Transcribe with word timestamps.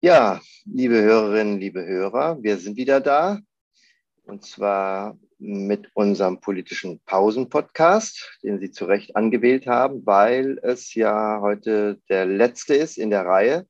Ja, 0.00 0.40
liebe 0.64 1.02
Hörerinnen, 1.02 1.58
liebe 1.58 1.84
Hörer, 1.84 2.40
wir 2.40 2.58
sind 2.58 2.76
wieder 2.76 3.00
da. 3.00 3.40
Und 4.22 4.46
zwar 4.46 5.18
mit 5.38 5.90
unserem 5.92 6.38
politischen 6.40 7.00
Pausen-Podcast, 7.00 8.38
den 8.44 8.60
Sie 8.60 8.70
zu 8.70 8.84
Recht 8.84 9.16
angewählt 9.16 9.66
haben, 9.66 10.06
weil 10.06 10.60
es 10.62 10.94
ja 10.94 11.40
heute 11.40 12.00
der 12.08 12.26
letzte 12.26 12.76
ist 12.76 12.96
in 12.96 13.10
der 13.10 13.26
Reihe 13.26 13.66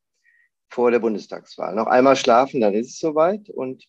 vor 0.68 0.90
der 0.90 0.98
Bundestagswahl. 0.98 1.74
Noch 1.74 1.86
einmal 1.86 2.16
schlafen, 2.16 2.60
dann 2.60 2.74
ist 2.74 2.90
es 2.90 2.98
soweit. 2.98 3.48
Und 3.48 3.86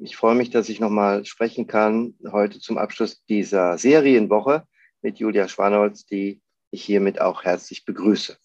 ich 0.00 0.14
freue 0.14 0.36
mich, 0.36 0.50
dass 0.50 0.68
ich 0.68 0.78
nochmal 0.78 1.24
sprechen 1.24 1.66
kann 1.66 2.14
heute 2.30 2.60
zum 2.60 2.78
Abschluss 2.78 3.24
dieser 3.24 3.76
Serienwoche 3.76 4.68
mit 5.00 5.18
Julia 5.18 5.48
Schwanholz, 5.48 6.06
die 6.06 6.42
ich 6.70 6.84
hiermit 6.84 7.20
auch 7.20 7.42
herzlich 7.42 7.84
begrüße. 7.84 8.36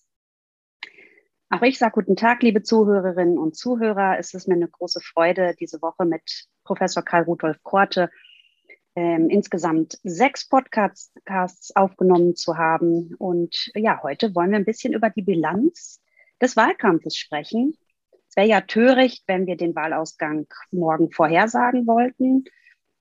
Auch 1.50 1.62
ich 1.62 1.78
sage 1.78 1.94
guten 1.94 2.18
Tag, 2.18 2.44
liebe 2.44 2.62
Zuhörerinnen 2.62 3.38
und 3.38 3.56
Zuhörer. 3.56 4.20
Es 4.20 4.34
ist 4.34 4.50
mir 4.50 4.56
eine 4.56 4.68
große 4.68 5.00
Freude, 5.00 5.56
diese 5.58 5.82
Woche 5.82 6.04
mit 6.04 6.48
Professor 6.66 7.04
Karl 7.04 7.24
Rudolf 7.24 7.64
Korte 7.64 8.10
ähm, 8.98 9.30
insgesamt 9.30 9.98
sechs 10.04 10.50
Podcasts 10.50 11.74
aufgenommen 11.74 12.36
zu 12.36 12.58
haben. 12.58 13.16
Und 13.18 13.72
ja, 13.76 14.04
heute 14.04 14.36
wollen 14.36 14.52
wir 14.52 14.58
ein 14.58 14.66
bisschen 14.66 14.92
über 14.92 15.10
die 15.10 15.22
Bilanz 15.22 16.02
des 16.42 16.58
Wahlkampfes 16.58 17.16
sprechen. 17.16 17.78
Es 18.28 18.36
wäre 18.36 18.48
ja 18.48 18.60
töricht, 18.60 19.24
wenn 19.28 19.48
wir 19.48 19.56
den 19.56 19.74
Wahlausgang 19.74 20.48
morgen 20.72 21.12
vorhersagen 21.12 21.88
wollten. 21.88 22.44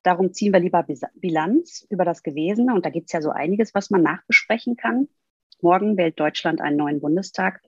Darum 0.03 0.31
ziehen 0.31 0.53
wir 0.53 0.61
lieber 0.61 0.87
Bilanz 1.15 1.85
über 1.89 2.05
das 2.05 2.23
Gewesene. 2.23 2.73
Und 2.73 2.85
da 2.85 2.91
gibt 2.91 3.07
es 3.07 3.13
ja 3.13 3.21
so 3.21 3.31
einiges, 3.31 3.73
was 3.73 3.89
man 3.89 4.03
nachbesprechen 4.03 4.77
kann. 4.77 5.09
Morgen 5.59 5.97
wählt 5.97 6.17
Deutschland 6.17 6.61
einen 6.61 6.77
neuen 6.77 7.01
Bundestag. 7.01 7.59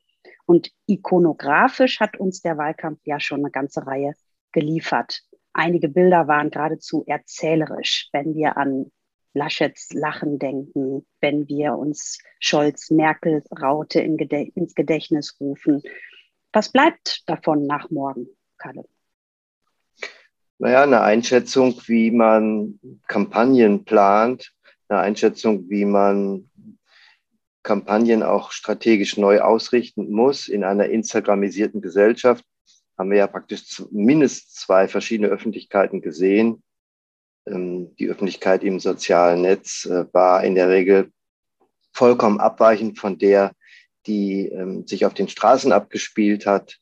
Und 0.49 0.71
ikonografisch 0.88 1.99
hat 1.99 2.20
uns 2.20 2.41
der 2.41 2.58
Wahlkampf 2.58 3.02
ja 3.03 3.20
schon 3.20 3.41
eine 3.41 3.52
ganze 3.52 3.85
Reihe 3.85 4.16
geliefert. 4.52 5.22
Einige 5.53 5.89
Bilder 5.89 6.27
waren 6.27 6.49
geradezu 6.49 7.03
erzählerisch, 7.06 8.09
wenn 8.14 8.33
wir 8.33 8.58
an 8.58 8.91
Laschets 9.36 9.94
Lachen 9.94 10.39
denken, 10.39 11.06
wenn 11.22 11.47
wir 11.47 11.75
uns 11.75 12.17
Scholz-Merkel-Raute 12.39 14.02
in 14.02 14.17
Gedä 14.17 14.52
ins 14.56 14.73
Gedächtnis 14.73 15.38
rufen. 15.39 15.83
Was 16.52 16.72
bleibt 16.72 17.30
davon 17.30 17.67
nach 17.67 17.91
morgen, 17.91 18.28
Kalle? 18.58 18.86
Naja, 20.58 20.81
eine 20.81 21.02
Einschätzung, 21.02 21.80
wie 21.86 22.09
man 22.09 22.80
Kampagnen 23.08 23.86
plant, 23.86 24.52
eine 24.88 25.02
Einschätzung, 25.02 25.69
wie 25.69 25.86
man 25.86 26.48
Kampagnen 27.70 28.23
auch 28.23 28.52
strategisch 28.52 29.16
neu 29.17 29.42
ausrichten 29.42 30.09
muss 30.09 30.48
in 30.48 30.64
einer 30.64 30.88
Instagramisierten 30.88 31.81
Gesellschaft, 31.81 32.44
haben 32.98 33.12
wir 33.12 33.20
ja 33.20 33.28
praktisch 33.28 33.84
mindestens 33.92 34.56
zwei 34.56 34.88
verschiedene 34.88 35.30
Öffentlichkeiten 35.30 36.02
gesehen. 36.02 36.64
Ähm, 37.45 37.95
die 38.00 38.09
Öffentlichkeit 38.09 38.64
im 38.64 38.80
sozialen 38.80 39.44
Netz 39.44 39.86
äh, 39.86 40.12
war 40.14 40.44
in 40.44 40.56
der 40.56 40.70
Regel 40.70 41.12
vollkommen 41.94 42.40
abweichend 42.40 42.97
von 42.97 43.20
der, 43.20 43.52
die 44.08 44.47
ähm, 44.47 44.88
sich 44.88 45.06
auf 45.06 45.14
den 45.14 45.28
Straßen 45.28 45.72
abgespielt 45.72 46.47
hat. 46.47 46.80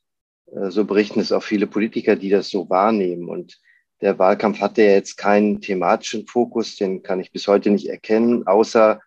Äh, 0.55 0.71
so 0.71 0.85
berichten 0.85 1.19
es 1.19 1.33
auch 1.33 1.43
viele 1.43 1.67
Politiker, 1.67 2.15
die 2.15 2.30
das 2.30 2.47
so 2.47 2.69
wahrnehmen. 2.69 3.27
Und 3.27 3.59
der 3.99 4.17
Wahlkampf 4.19 4.61
hatte 4.61 4.83
ja 4.83 4.91
jetzt 4.91 5.17
keinen 5.17 5.59
thematischen 5.59 6.27
Fokus, 6.27 6.77
den 6.77 7.03
kann 7.03 7.19
ich 7.19 7.33
bis 7.33 7.45
heute 7.49 7.71
nicht 7.71 7.89
erkennen, 7.89 8.47
außer 8.47 9.02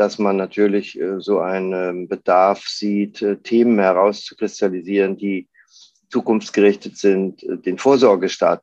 dass 0.00 0.18
man 0.18 0.38
natürlich 0.38 0.98
äh, 0.98 1.20
so 1.20 1.40
einen 1.40 2.08
Bedarf 2.08 2.66
sieht, 2.66 3.20
äh, 3.20 3.36
Themen 3.36 3.78
herauszukristallisieren, 3.78 5.18
die 5.18 5.46
zukunftsgerichtet 6.08 6.96
sind, 6.96 7.42
äh, 7.42 7.58
den 7.58 7.76
Vorsorgestaat 7.76 8.62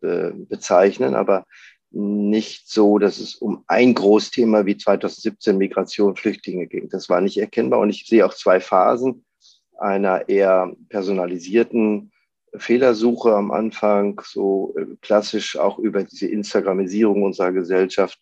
bezeichnen, 0.00 1.14
aber 1.14 1.46
nicht 1.92 2.68
so, 2.68 2.98
dass 2.98 3.20
es 3.20 3.36
um 3.36 3.62
ein 3.68 3.94
Großthema 3.94 4.66
wie 4.66 4.76
2017 4.76 5.56
Migration, 5.56 6.16
Flüchtlinge 6.16 6.66
ging. 6.66 6.88
Das 6.88 7.08
war 7.08 7.20
nicht 7.20 7.38
erkennbar. 7.38 7.78
Und 7.78 7.90
ich 7.90 8.04
sehe 8.04 8.26
auch 8.26 8.34
zwei 8.34 8.58
Phasen 8.58 9.24
einer 9.78 10.28
eher 10.28 10.74
personalisierten 10.88 12.10
Fehlersuche 12.56 13.36
am 13.36 13.52
Anfang, 13.52 14.20
so 14.24 14.74
klassisch 15.00 15.56
auch 15.56 15.78
über 15.78 16.02
diese 16.02 16.26
Instagramisierung 16.26 17.22
unserer 17.22 17.52
Gesellschaft 17.52 18.18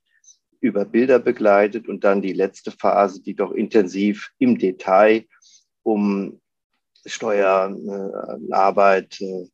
über 0.64 0.86
Bilder 0.86 1.18
begleitet 1.18 1.88
und 1.88 2.04
dann 2.04 2.22
die 2.22 2.32
letzte 2.32 2.70
Phase, 2.70 3.22
die 3.22 3.34
doch 3.34 3.52
intensiv 3.52 4.30
im 4.38 4.56
Detail 4.56 5.26
um 5.82 6.40
Steuern, 7.04 7.86
äh, 7.86 8.52
Arbeit, 8.54 9.20
äh, 9.20 9.46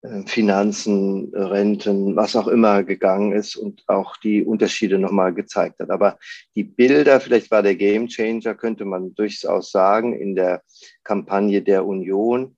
äh, 0.00 0.26
Finanzen, 0.26 1.30
Renten, 1.34 2.16
was 2.16 2.36
auch 2.36 2.48
immer 2.48 2.84
gegangen 2.84 3.32
ist 3.32 3.54
und 3.54 3.84
auch 3.86 4.16
die 4.16 4.42
Unterschiede 4.42 4.98
nochmal 4.98 5.34
gezeigt 5.34 5.78
hat. 5.78 5.90
Aber 5.90 6.18
die 6.56 6.64
Bilder, 6.64 7.20
vielleicht 7.20 7.50
war 7.50 7.62
der 7.62 7.76
Gamechanger, 7.76 8.54
könnte 8.54 8.86
man 8.86 9.14
durchaus 9.14 9.70
sagen, 9.70 10.18
in 10.18 10.34
der 10.34 10.62
Kampagne 11.04 11.60
der 11.60 11.84
Union. 11.84 12.56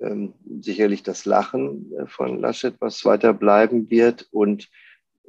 Ähm, 0.00 0.32
sicherlich 0.60 1.02
das 1.02 1.26
Lachen 1.26 1.92
von 2.06 2.40
Laschet, 2.40 2.74
was 2.78 3.04
weiter 3.04 3.34
bleiben 3.34 3.90
wird 3.90 4.28
und 4.30 4.70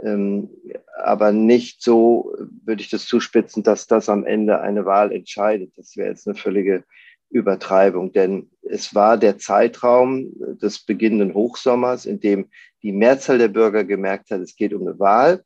ähm, 0.03 0.49
aber 0.97 1.31
nicht 1.31 1.81
so, 1.81 2.33
würde 2.65 2.81
ich 2.81 2.89
das 2.89 3.05
zuspitzen, 3.05 3.63
dass 3.63 3.87
das 3.87 4.09
am 4.09 4.25
Ende 4.25 4.61
eine 4.61 4.85
Wahl 4.85 5.11
entscheidet. 5.11 5.71
Das 5.77 5.95
wäre 5.97 6.09
jetzt 6.09 6.27
eine 6.27 6.35
völlige 6.35 6.83
Übertreibung, 7.29 8.11
denn 8.11 8.49
es 8.63 8.95
war 8.95 9.17
der 9.17 9.37
Zeitraum 9.37 10.31
des 10.61 10.79
beginnenden 10.79 11.33
Hochsommers, 11.33 12.05
in 12.05 12.19
dem 12.19 12.49
die 12.81 12.91
Mehrzahl 12.91 13.37
der 13.37 13.49
Bürger 13.49 13.83
gemerkt 13.83 14.31
hat, 14.31 14.41
es 14.41 14.55
geht 14.55 14.73
um 14.73 14.87
eine 14.87 14.99
Wahl 14.99 15.43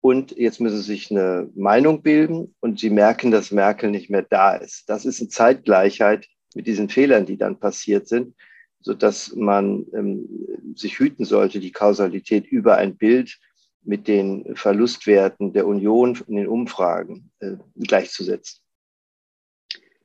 und 0.00 0.36
jetzt 0.36 0.60
müssen 0.60 0.78
sie 0.78 0.84
sich 0.84 1.10
eine 1.10 1.50
Meinung 1.54 2.02
bilden 2.02 2.54
und 2.60 2.78
sie 2.78 2.90
merken, 2.90 3.30
dass 3.30 3.50
Merkel 3.50 3.90
nicht 3.90 4.08
mehr 4.08 4.22
da 4.22 4.54
ist. 4.54 4.88
Das 4.88 5.04
ist 5.04 5.20
eine 5.20 5.28
Zeitgleichheit 5.28 6.26
mit 6.54 6.66
diesen 6.66 6.88
Fehlern, 6.88 7.26
die 7.26 7.36
dann 7.36 7.58
passiert 7.58 8.08
sind, 8.08 8.34
so 8.80 8.94
dass 8.94 9.34
man 9.34 9.84
ähm, 9.92 10.28
sich 10.74 10.98
hüten 10.98 11.24
sollte, 11.24 11.60
die 11.60 11.72
Kausalität 11.72 12.46
über 12.46 12.76
ein 12.76 12.96
Bild 12.96 13.38
mit 13.86 14.08
den 14.08 14.56
Verlustwerten 14.56 15.52
der 15.52 15.66
Union 15.66 16.18
in 16.26 16.36
den 16.36 16.48
Umfragen 16.48 17.30
äh, 17.40 17.56
gleichzusetzen. 17.76 18.60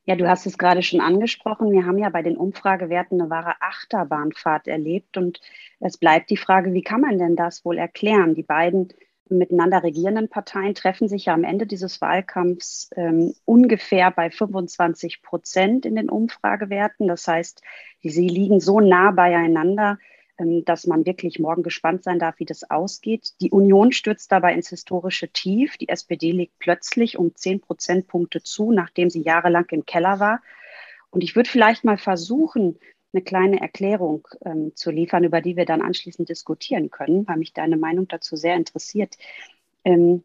Ja, 0.06 0.16
du 0.16 0.28
hast 0.28 0.46
es 0.46 0.58
gerade 0.58 0.82
schon 0.82 1.00
angesprochen. 1.00 1.72
Wir 1.72 1.86
haben 1.86 1.98
ja 1.98 2.10
bei 2.10 2.24
den 2.24 2.36
Umfragewerten 2.36 3.22
eine 3.22 3.30
wahre 3.30 3.54
Achterbahnfahrt 3.62 4.68
erlebt. 4.68 5.16
Und 5.16 5.40
es 5.80 5.98
bleibt 5.98 6.30
die 6.32 6.38
Frage, 6.38 6.74
wie 6.74 6.82
kann 6.82 7.02
man 7.02 7.20
denn 7.20 7.36
das 7.36 7.64
wohl 7.64 7.78
erklären? 7.78 8.34
Die 8.34 8.44
beiden 8.44 8.90
miteinander 9.30 9.84
regierenden 9.84 10.28
Parteien 10.28 10.76
treffen 10.76 11.08
sich 11.08 11.26
ja 11.26 11.34
am 11.34 11.44
Ende 11.44 11.66
dieses 11.66 12.02
Wahlkampfs 12.02 12.90
ähm, 12.96 13.34
ungefähr 13.46 14.12
bei 14.12 14.30
25 14.30 15.22
Prozent 15.22 15.86
in 15.86 15.96
den 15.96 16.10
Umfragewerten. 16.10 17.08
Das 17.08 17.28
heißt, 17.28 17.62
sie 18.02 18.28
liegen 18.28 18.60
so 18.60 18.80
nah 18.80 19.12
beieinander, 19.12 19.98
dass 20.66 20.88
man 20.88 21.06
wirklich 21.06 21.40
morgen 21.40 21.64
gespannt 21.64 22.04
sein 22.04 22.20
darf, 22.20 22.40
wie 22.40 22.46
das 22.46 22.70
ausgeht. 22.70 23.34
Die 23.42 23.52
Union 23.52 23.92
stürzt 23.92 24.32
dabei 24.32 24.54
ins 24.54 24.70
historische 24.70 25.30
Tief. 25.30 25.78
Die 25.78 25.90
SPD 25.90 26.32
legt 26.32 26.60
plötzlich 26.60 27.18
um 27.18 27.36
zehn 27.36 27.62
Prozentpunkte 27.62 28.42
zu, 28.44 28.72
nachdem 28.72 29.10
sie 29.10 29.22
jahrelang 29.22 29.66
im 29.72 29.86
Keller 29.86 30.20
war. 30.20 30.42
Und 31.10 31.24
ich 31.24 31.36
würde 31.36 31.50
vielleicht 31.50 31.84
mal 31.84 31.98
versuchen, 31.98 32.80
eine 33.14 33.24
kleine 33.24 33.60
Erklärung 33.60 34.28
ähm, 34.46 34.72
zu 34.76 34.90
liefern, 34.90 35.24
über 35.24 35.42
die 35.42 35.58
wir 35.58 35.66
dann 35.66 35.82
anschließend 35.82 36.30
diskutieren 36.30 36.90
können, 36.90 37.28
weil 37.28 37.38
mich 37.38 37.54
deine 37.54 37.78
Meinung 37.78 38.08
dazu 38.08 38.36
sehr 38.36 38.56
interessiert. 38.56 39.18
Ähm, 39.84 40.24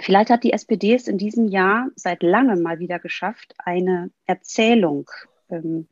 vielleicht 0.00 0.30
hat 0.30 0.42
die 0.42 0.52
SPD 0.52 0.94
es 0.94 1.06
in 1.06 1.18
diesem 1.18 1.46
Jahr 1.48 1.88
seit 1.94 2.22
langem 2.22 2.62
mal 2.62 2.80
wieder 2.80 2.98
geschafft, 2.98 3.54
eine 3.58 4.10
Erzählung 4.26 5.08
ähm, 5.50 5.86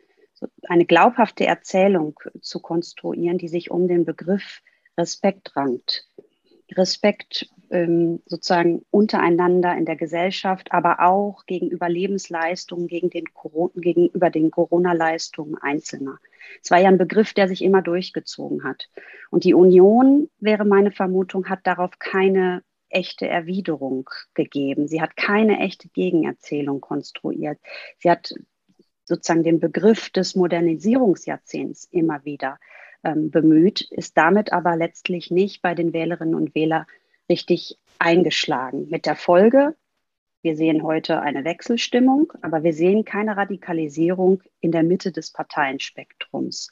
eine 0.68 0.84
glaubhafte 0.84 1.46
Erzählung 1.46 2.18
zu 2.40 2.60
konstruieren, 2.60 3.38
die 3.38 3.48
sich 3.48 3.70
um 3.70 3.88
den 3.88 4.04
Begriff 4.04 4.60
Respekt 4.96 5.56
rankt. 5.56 6.06
Respekt 6.72 7.48
ähm, 7.70 8.22
sozusagen 8.26 8.84
untereinander 8.90 9.76
in 9.76 9.84
der 9.84 9.96
Gesellschaft, 9.96 10.72
aber 10.72 11.00
auch 11.00 11.44
gegenüber 11.46 11.88
Lebensleistungen, 11.88 12.86
gegen 12.86 13.10
den 13.10 13.26
gegenüber 13.74 14.30
den 14.30 14.50
Corona-Leistungen 14.50 15.56
Einzelner. 15.60 16.18
Es 16.62 16.70
war 16.70 16.80
ja 16.80 16.88
ein 16.88 16.98
Begriff, 16.98 17.34
der 17.34 17.48
sich 17.48 17.62
immer 17.62 17.82
durchgezogen 17.82 18.64
hat. 18.64 18.88
Und 19.30 19.44
die 19.44 19.54
Union, 19.54 20.30
wäre 20.38 20.64
meine 20.64 20.90
Vermutung, 20.90 21.48
hat 21.48 21.60
darauf 21.64 21.98
keine 21.98 22.62
echte 22.88 23.26
Erwiderung 23.26 24.08
gegeben. 24.34 24.86
Sie 24.86 25.02
hat 25.02 25.16
keine 25.16 25.58
echte 25.58 25.88
Gegenerzählung 25.88 26.80
konstruiert. 26.80 27.58
Sie 27.98 28.10
hat 28.10 28.32
sozusagen 29.04 29.42
den 29.42 29.60
Begriff 29.60 30.10
des 30.10 30.34
Modernisierungsjahrzehnts 30.34 31.88
immer 31.90 32.24
wieder 32.24 32.58
ähm, 33.04 33.30
bemüht, 33.30 33.82
ist 33.82 34.16
damit 34.16 34.52
aber 34.52 34.76
letztlich 34.76 35.30
nicht 35.30 35.62
bei 35.62 35.74
den 35.74 35.92
Wählerinnen 35.92 36.34
und 36.34 36.54
Wählern 36.54 36.86
richtig 37.28 37.78
eingeschlagen. 37.98 38.88
Mit 38.90 39.06
der 39.06 39.16
Folge, 39.16 39.74
wir 40.42 40.56
sehen 40.56 40.82
heute 40.82 41.20
eine 41.20 41.44
Wechselstimmung, 41.44 42.32
aber 42.42 42.62
wir 42.62 42.72
sehen 42.72 43.04
keine 43.04 43.36
Radikalisierung 43.36 44.42
in 44.60 44.72
der 44.72 44.82
Mitte 44.82 45.12
des 45.12 45.30
Parteienspektrums. 45.32 46.70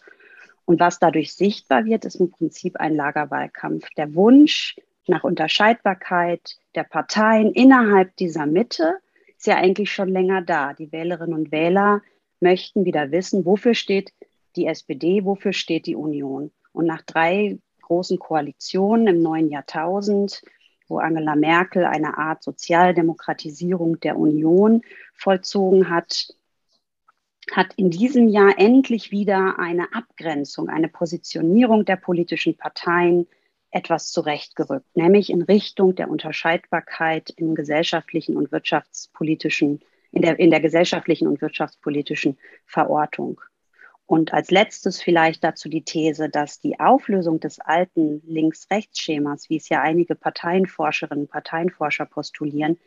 Und 0.64 0.81
was 0.81 0.99
dadurch 0.99 1.35
sichtbar 1.35 1.85
wird, 1.85 2.05
ist 2.05 2.17
im 2.17 2.31
Prinzip 2.31 2.76
ein 2.76 2.94
Lagerwahlkampf. 2.94 3.88
Der 3.96 4.14
Wunsch 4.14 4.76
nach 5.06 5.25
Unterscheidbarkeit 5.25 6.56
der 6.75 6.85
Parteien 6.85 7.52
innerhalb 7.52 8.17
dieser 8.17 8.46
Mitte 8.46 8.99
ist 9.37 9.46
ja 9.46 9.56
eigentlich 9.56 9.90
schon 9.90 10.08
länger 10.08 10.43
da. 10.43 10.73
Die 10.75 10.93
Wählerinnen 10.93 11.35
und 11.35 11.50
Wähler 11.50 12.02
möchten 12.43 12.85
wieder 12.85 13.11
wissen, 13.11 13.44
wofür 13.44 13.75
steht 13.75 14.12
die 14.56 14.67
SPD, 14.67 15.25
wofür 15.25 15.53
steht 15.53 15.87
die 15.87 15.97
Union. 15.97 16.50
Und 16.73 16.87
nach 16.87 17.03
drei 17.03 17.59
großen 17.83 18.19
Koalitionen 18.19 19.06
im 19.06 19.23
neuen 19.23 19.50
Jahrtausend, 19.50 20.43
wo 20.89 20.99
Angela 20.99 21.37
Merkel 21.37 21.85
eine 21.85 22.19
Art 22.19 22.43
Sozialdemokratisierung 22.43 24.00
der 24.00 24.19
Union 24.19 24.83
vollzogen 25.15 25.89
hat, 25.89 26.35
hat 27.50 27.75
in 27.77 27.91
diesem 27.91 28.29
Jahr 28.29 28.55
endlich 28.59 29.11
wieder 29.11 29.59
eine 29.59 29.93
Abgrenzung, 29.93 30.69
eine 30.69 30.88
Positionierung 30.88 31.85
der 31.85 31.97
politischen 31.97 32.56
Parteien 32.56 33.27
etwas 33.71 34.12
zurechtgerückt, 34.12 34.97
nämlich 34.97 35.31
in 35.31 35.43
Richtung 35.43 35.95
der 35.95 36.11
Unterscheidbarkeit 36.11 37.31
im 37.31 37.55
gesellschaftlichen 37.55 38.37
und 38.37 38.53
wirtschaftspolitischen, 38.53 39.81
in 40.12 40.23
der, 40.23 40.38
in 40.38 40.50
der 40.50 40.61
gesellschaftlichen 40.61 41.26
und 41.26 41.41
wirtschaftspolitischen 41.41 42.38
Verortung. 42.67 43.41
Und 44.06 44.35
als 44.35 44.50
letztes 44.50 45.00
vielleicht 45.00 45.43
dazu 45.43 45.69
die 45.69 45.85
These, 45.85 46.29
dass 46.29 46.61
die 46.61 46.79
Auflösung 46.79 47.41
des 47.41 47.59
alten 47.61 48.23
Links-Rechts-Schemas, 48.26 49.49
wie 49.49 49.56
es 49.56 49.69
ja 49.69 49.81
einige 49.81 50.14
Parteienforscherinnen 50.14 51.25
und 51.25 51.31
Parteienforscher 51.31 52.05
postulieren, 52.05 52.79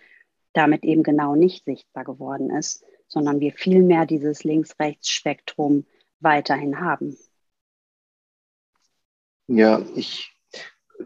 damit 0.53 0.83
eben 0.83 1.03
genau 1.03 1.35
nicht 1.35 1.65
sichtbar 1.65 2.03
geworden 2.03 2.51
ist, 2.51 2.85
sondern 3.07 3.39
wir 3.39 3.53
vielmehr 3.53 4.05
dieses 4.05 4.43
Links-Rechts-Spektrum 4.43 5.85
weiterhin 6.19 6.79
haben. 6.79 7.17
Ja, 9.47 9.83
ich 9.95 10.31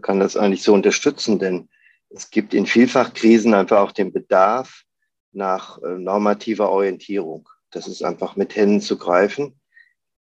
kann 0.02 0.20
das 0.20 0.38
eigentlich 0.38 0.64
so 0.64 0.74
unterstützen, 0.74 1.40
denn 1.40 1.70
es 2.10 2.30
gibt 2.30 2.54
in 2.54 2.66
Vielfachkrisen 2.66 3.54
einfach 3.54 3.80
auch 3.80 3.92
den 3.92 4.12
Bedarf 4.12 4.86
nach 5.32 5.82
äh, 5.82 5.98
normativer 5.98 6.70
Orientierung. 6.70 7.50
Das 7.72 7.88
ist 7.88 8.04
einfach 8.04 8.36
mit 8.36 8.56
Händen 8.56 8.82
zu 8.82 8.98
greifen, 8.98 9.60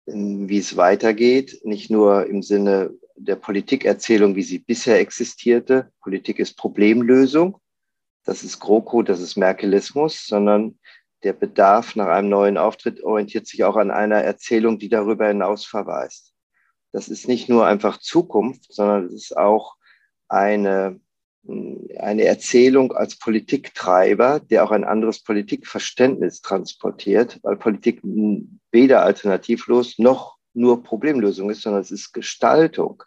wie 0.06 0.58
es 0.58 0.76
weitergeht, 0.76 1.60
nicht 1.64 1.90
nur 1.90 2.26
im 2.26 2.42
Sinne 2.42 2.90
der 3.16 3.36
Politikerzählung, 3.36 4.36
wie 4.36 4.42
sie 4.42 4.58
bisher 4.58 5.00
existierte. 5.00 5.90
Politik 6.00 6.38
ist 6.38 6.56
Problemlösung, 6.56 7.58
das 8.24 8.42
ist 8.42 8.60
GroKo, 8.60 9.02
das 9.02 9.20
ist 9.20 9.36
Merkelismus, 9.36 10.26
sondern 10.26 10.78
der 11.22 11.32
Bedarf 11.32 11.96
nach 11.96 12.08
einem 12.08 12.28
neuen 12.28 12.58
Auftritt 12.58 13.02
orientiert 13.02 13.46
sich 13.46 13.64
auch 13.64 13.76
an 13.76 13.90
einer 13.90 14.22
Erzählung, 14.22 14.78
die 14.78 14.88
darüber 14.88 15.28
hinaus 15.28 15.64
verweist. 15.64 16.34
Das 16.92 17.08
ist 17.08 17.26
nicht 17.26 17.48
nur 17.48 17.66
einfach 17.66 17.98
Zukunft, 17.98 18.72
sondern 18.72 19.06
es 19.06 19.12
ist 19.12 19.36
auch 19.36 19.76
eine, 20.28 21.00
eine 21.98 22.24
Erzählung 22.24 22.92
als 22.92 23.18
Politiktreiber, 23.18 24.40
der 24.40 24.64
auch 24.64 24.70
ein 24.70 24.84
anderes 24.84 25.22
Politikverständnis 25.22 26.40
transportiert, 26.40 27.38
weil 27.42 27.56
Politik 27.56 28.00
weder 28.72 29.02
alternativlos 29.02 29.98
noch 29.98 30.36
nur 30.54 30.82
Problemlösung 30.82 31.50
ist, 31.50 31.62
sondern 31.62 31.82
es 31.82 31.90
ist 31.90 32.12
Gestaltung 32.12 33.02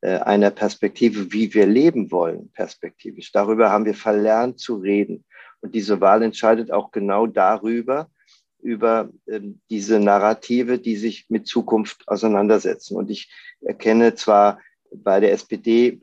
äh, 0.00 0.18
einer 0.18 0.50
Perspektive, 0.50 1.32
wie 1.32 1.54
wir 1.54 1.66
leben 1.66 2.10
wollen, 2.10 2.50
perspektivisch. 2.52 3.32
Darüber 3.32 3.70
haben 3.70 3.84
wir 3.84 3.94
verlernt 3.94 4.58
zu 4.58 4.76
reden. 4.76 5.24
Und 5.60 5.74
diese 5.74 6.00
Wahl 6.00 6.22
entscheidet 6.22 6.72
auch 6.72 6.90
genau 6.90 7.26
darüber, 7.26 8.10
über 8.60 9.10
ähm, 9.28 9.60
diese 9.70 10.00
Narrative, 10.00 10.78
die 10.78 10.96
sich 10.96 11.26
mit 11.28 11.46
Zukunft 11.46 12.08
auseinandersetzen. 12.08 12.96
Und 12.96 13.10
ich 13.10 13.32
erkenne 13.60 14.14
zwar 14.14 14.60
bei 14.94 15.20
der 15.20 15.32
SPD, 15.32 16.00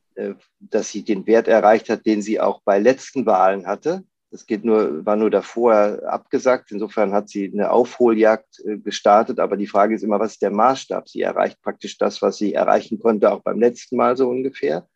dass 0.60 0.90
sie 0.90 1.04
den 1.04 1.26
Wert 1.28 1.48
erreicht 1.48 1.90
hat, 1.90 2.06
den 2.06 2.22
sie 2.22 2.40
auch 2.40 2.62
bei 2.64 2.80
letzten 2.80 3.26
Wahlen 3.26 3.68
hatte. 3.68 4.04
Das 4.32 4.46
geht 4.46 4.64
nur, 4.64 5.06
war 5.06 5.16
nur 5.16 5.32
davor 5.32 6.00
abgesagt. 6.06 6.72
Insofern 6.72 7.14
hat 7.14 7.30
sie 7.30 7.52
eine 7.52 7.72
Aufholjagd 7.72 8.60
äh, 8.64 8.78
gestartet. 8.78 9.40
Aber 9.40 9.58
die 9.58 9.68
Frage 9.68 9.96
ist 9.96 10.04
immer, 10.04 10.20
was 10.20 10.34
ist 10.34 10.42
der 10.44 10.52
Maßstab? 10.52 11.10
Sie 11.10 11.22
erreicht 11.22 11.60
praktisch 11.64 11.98
das, 11.98 12.22
was 12.22 12.38
sie 12.38 12.54
erreichen 12.54 13.00
konnte, 13.00 13.32
auch 13.32 13.42
beim 13.42 13.60
letzten 13.60 13.98
Mal 13.98 14.16
so 14.18 14.30
ungefähr. 14.30 14.88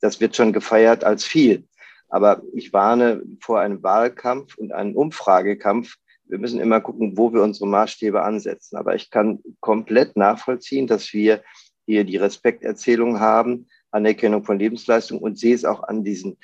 Das 0.00 0.20
wird 0.20 0.34
schon 0.34 0.52
gefeiert 0.52 1.04
als 1.04 1.24
viel. 1.24 1.68
Aber 2.08 2.42
ich 2.52 2.72
warne 2.72 3.22
vor 3.40 3.60
einem 3.60 3.82
Wahlkampf 3.82 4.58
und 4.58 4.72
einem 4.72 4.96
Umfragekampf. 4.96 5.94
Wir 6.24 6.38
müssen 6.38 6.60
immer 6.60 6.80
gucken, 6.80 7.16
wo 7.16 7.32
wir 7.32 7.42
unsere 7.42 7.68
Maßstäbe 7.68 8.20
ansetzen. 8.22 8.76
Aber 8.76 8.96
ich 8.96 9.10
kann 9.10 9.40
komplett 9.60 10.16
nachvollziehen, 10.16 10.88
dass 10.88 11.12
wir 11.12 11.42
hier 11.86 12.04
die 12.04 12.16
Respekterzählung 12.16 13.20
haben, 13.20 13.68
Anerkennung 13.92 14.44
von 14.44 14.58
Lebensleistung 14.58 15.18
und 15.20 15.38
sehe 15.38 15.54
es 15.54 15.64
auch 15.64 15.82
an 15.84 16.04
diesen 16.04 16.38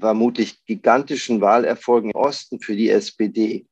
vermutlich 0.00 0.64
gigantischen 0.66 1.40
Wahlerfolgen 1.40 2.10
im 2.10 2.16
Osten 2.16 2.60
für 2.60 2.74
die 2.74 2.90
SPD, 2.90 3.66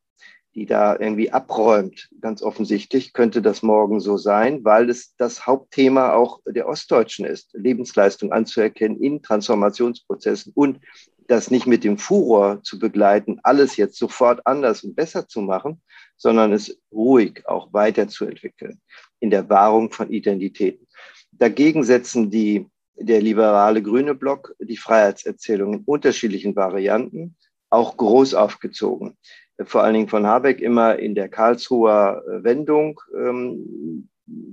die 0.54 0.66
da 0.66 0.98
irgendwie 0.98 1.30
abräumt, 1.30 2.10
ganz 2.20 2.42
offensichtlich, 2.42 3.14
könnte 3.14 3.40
das 3.40 3.62
morgen 3.62 4.00
so 4.00 4.18
sein, 4.18 4.64
weil 4.64 4.90
es 4.90 5.16
das 5.16 5.46
Hauptthema 5.46 6.12
auch 6.12 6.40
der 6.46 6.68
Ostdeutschen 6.68 7.24
ist, 7.24 7.50
Lebensleistung 7.54 8.32
anzuerkennen 8.32 9.00
in 9.00 9.22
Transformationsprozessen 9.22 10.52
und 10.54 10.80
das 11.26 11.50
nicht 11.50 11.66
mit 11.66 11.84
dem 11.84 11.96
Furor 11.96 12.62
zu 12.62 12.78
begleiten, 12.78 13.40
alles 13.42 13.76
jetzt 13.76 13.96
sofort 13.96 14.46
anders 14.46 14.84
und 14.84 14.94
besser 14.94 15.26
zu 15.26 15.40
machen, 15.40 15.80
sondern 16.16 16.52
es 16.52 16.78
ruhig 16.92 17.46
auch 17.46 17.72
weiterzuentwickeln 17.72 18.80
in 19.20 19.30
der 19.30 19.48
Wahrung 19.48 19.90
von 19.90 20.10
Identitäten. 20.10 20.86
Dagegen 21.30 21.84
setzen 21.84 22.30
die, 22.30 22.68
der 23.02 23.20
liberale 23.20 23.82
grüne 23.82 24.14
Block 24.14 24.54
die 24.60 24.76
Freiheitserzählung 24.76 25.75
in 25.75 25.82
unterschiedlichen 25.84 26.56
Varianten, 26.56 27.37
auch 27.70 27.96
groß 27.96 28.34
aufgezogen. 28.34 29.16
Vor 29.64 29.82
allen 29.82 29.94
Dingen 29.94 30.08
von 30.08 30.26
Habeck 30.26 30.60
immer 30.60 30.99
in 30.99 31.14
der 31.14 31.28
Karlsruher 31.28 32.22
äh, 32.26 32.44
Wendung, 32.44 33.00
ähm, 33.16 34.08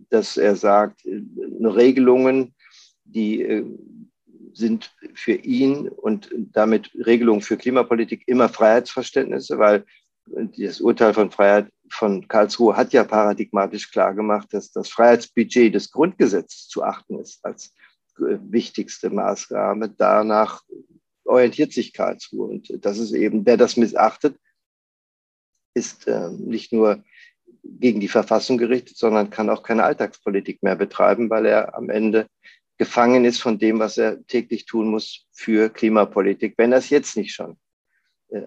dass 0.10 0.38
er 0.38 0.56
sagt, 0.56 1.06
äh, 1.06 1.22
Regelungen, 1.62 2.54
die 3.06 3.42
äh, 3.42 3.66
sind 4.54 4.92
für 5.14 5.34
ihn 5.34 5.90
und 5.90 6.30
damit 6.36 6.92
Regelungen 7.06 7.42
für 7.42 7.58
Klimapolitik 7.58 8.24
immer 8.28 8.50
Freiheitsverständnisse, 8.50 9.58
weil 9.58 9.86
das 10.58 10.82
Urteil 10.82 11.14
von 11.14 11.32
Freiheit 11.32 11.68
von 11.90 12.28
Karlsruhe 12.28 12.76
hat 12.76 12.94
ja 12.94 13.04
paradigmatisch 13.04 13.92
klar 13.92 14.14
gemacht, 14.14 14.50
dass 14.52 14.72
das 14.72 14.90
Freiheitsbudget 14.90 15.74
des 15.74 15.92
Grundgesetzes 15.92 16.68
zu 16.68 16.84
achten 16.84 17.20
ist 17.20 17.44
als 17.44 17.74
wichtigste 18.20 19.10
Maßgabe. 19.10 19.90
Danach 19.98 20.64
orientiert 21.26 21.74
sich 21.74 21.94
Karlsruhe. 21.94 22.48
Und 22.50 22.86
das 22.86 22.98
ist 22.98 23.14
eben, 23.14 23.46
wer 23.46 23.58
das 23.58 23.78
missachtet, 23.78 24.38
ist 25.74 26.08
äh, 26.08 26.30
nicht 26.32 26.74
nur 26.74 27.04
gegen 27.64 28.00
die 28.00 28.08
Verfassung 28.08 28.58
gerichtet, 28.58 28.98
sondern 28.98 29.30
kann 29.30 29.50
auch 29.50 29.64
keine 29.64 29.84
Alltagspolitik 29.84 30.64
mehr 30.64 30.76
betreiben, 30.76 31.30
weil 31.30 31.46
er 31.46 31.76
am 31.76 31.90
Ende 31.90 32.28
gefangen 32.78 33.26
ist 33.26 33.42
von 33.42 33.60
dem, 33.60 33.80
was 33.80 33.98
er 33.98 34.26
täglich 34.26 34.66
tun 34.66 34.90
muss 34.90 35.28
für 35.32 35.70
Klimapolitik, 35.70 36.56
wenn 36.58 36.72
er 36.72 36.80
es 36.80 36.90
jetzt 36.90 37.18
nicht 37.18 37.34
schon 37.34 37.58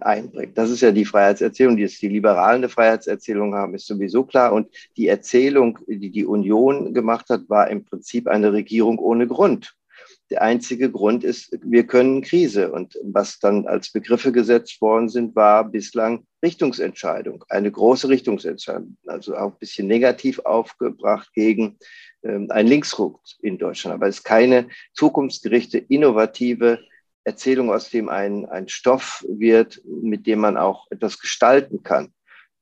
einbringt. 0.00 0.56
Das 0.56 0.70
ist 0.70 0.80
ja 0.80 0.92
die 0.92 1.04
Freiheitserzählung, 1.04 1.76
die 1.76 1.86
die 1.86 2.08
Liberalen 2.08 2.62
eine 2.62 2.68
Freiheitserzählung 2.68 3.54
haben, 3.54 3.74
ist 3.74 3.86
sowieso 3.86 4.24
klar. 4.24 4.52
Und 4.52 4.68
die 4.96 5.08
Erzählung, 5.08 5.78
die 5.86 6.10
die 6.10 6.24
Union 6.24 6.94
gemacht 6.94 7.28
hat, 7.30 7.48
war 7.48 7.68
im 7.68 7.84
Prinzip 7.84 8.28
eine 8.28 8.52
Regierung 8.52 8.98
ohne 8.98 9.26
Grund. 9.26 9.74
Der 10.30 10.42
einzige 10.42 10.90
Grund 10.90 11.24
ist, 11.24 11.58
wir 11.62 11.86
können 11.86 12.22
Krise. 12.22 12.72
Und 12.72 12.98
was 13.02 13.38
dann 13.38 13.66
als 13.66 13.90
Begriffe 13.92 14.32
gesetzt 14.32 14.80
worden 14.80 15.08
sind, 15.08 15.36
war 15.36 15.64
bislang 15.68 16.26
Richtungsentscheidung, 16.42 17.44
eine 17.48 17.70
große 17.70 18.08
Richtungsentscheidung, 18.08 18.96
also 19.06 19.36
auch 19.36 19.52
ein 19.52 19.58
bisschen 19.58 19.86
negativ 19.86 20.38
aufgebracht 20.40 21.30
gegen 21.34 21.76
ähm, 22.22 22.50
einen 22.50 22.68
Linksruck 22.68 23.20
in 23.42 23.58
Deutschland. 23.58 23.94
Aber 23.94 24.08
es 24.08 24.18
ist 24.18 24.24
keine 24.24 24.68
zukunftsgerichte, 24.94 25.78
innovative 25.78 26.78
Erzählung, 27.24 27.70
aus 27.70 27.90
dem 27.90 28.08
ein, 28.08 28.46
ein 28.46 28.68
Stoff 28.68 29.24
wird, 29.28 29.82
mit 29.84 30.26
dem 30.26 30.40
man 30.40 30.56
auch 30.56 30.90
etwas 30.90 31.18
gestalten 31.18 31.82
kann. 31.82 32.12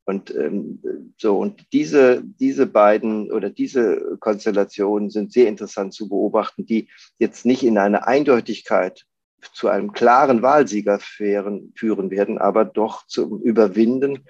Und 0.05 0.35
ähm, 0.35 1.13
so, 1.19 1.39
und 1.39 1.73
diese, 1.73 2.23
diese 2.25 2.67
beiden 2.67 3.31
oder 3.31 3.49
diese 3.49 4.17
Konstellationen 4.19 5.11
sind 5.11 5.33
sehr 5.33 5.47
interessant 5.47 5.95
zu 5.95 6.09
beobachten, 6.09 6.67
die 6.67 6.89
jetzt 7.19 7.47
nicht 7.47 7.63
in 7.63 7.79
einer 7.79 8.09
Eindeutigkeit 8.09 9.07
zu 9.53 9.69
einem 9.69 9.93
klaren 9.93 10.43
Wahlsieger 10.43 10.99
führen, 10.99 11.73
führen 11.77 12.11
werden, 12.11 12.39
aber 12.39 12.65
doch 12.65 13.07
zum 13.07 13.41
Überwinden 13.43 14.27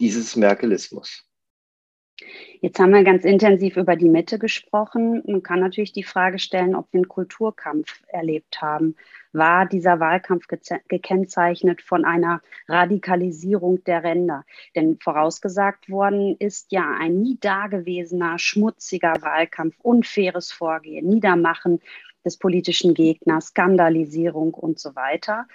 dieses 0.00 0.36
Merkelismus. 0.36 1.24
Jetzt 2.64 2.78
haben 2.78 2.92
wir 2.92 3.02
ganz 3.02 3.24
intensiv 3.24 3.76
über 3.76 3.96
die 3.96 4.08
Mitte 4.08 4.38
gesprochen. 4.38 5.20
Man 5.26 5.42
kann 5.42 5.58
natürlich 5.58 5.92
die 5.92 6.04
Frage 6.04 6.38
stellen, 6.38 6.76
ob 6.76 6.86
wir 6.92 6.98
einen 6.98 7.08
Kulturkampf 7.08 8.04
erlebt 8.06 8.62
haben. 8.62 8.94
War 9.32 9.66
dieser 9.66 9.98
Wahlkampf 9.98 10.46
gekennzeichnet 10.86 11.82
von 11.82 12.04
einer 12.04 12.40
Radikalisierung 12.68 13.82
der 13.82 14.04
Ränder? 14.04 14.44
Denn 14.76 14.96
vorausgesagt 15.00 15.90
worden 15.90 16.36
ist 16.38 16.70
ja 16.70 16.88
ein 17.00 17.20
nie 17.20 17.36
dagewesener, 17.40 18.38
schmutziger 18.38 19.20
Wahlkampf, 19.22 19.74
unfaires 19.82 20.52
Vorgehen, 20.52 21.08
Niedermachen 21.08 21.80
des 22.24 22.36
politischen 22.36 22.94
Gegners, 22.94 23.48
Skandalisierung 23.48 24.54
und 24.54 24.78
so 24.78 24.94
weiter. 24.94 25.48